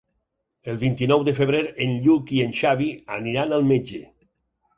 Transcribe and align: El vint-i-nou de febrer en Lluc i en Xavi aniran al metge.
El 0.71 0.77
vint-i-nou 0.83 1.25
de 1.27 1.33
febrer 1.39 1.59
en 1.85 1.93
Lluc 2.07 2.33
i 2.39 2.41
en 2.47 2.57
Xavi 2.61 2.89
aniran 3.19 3.55
al 3.61 3.69
metge. 3.75 4.03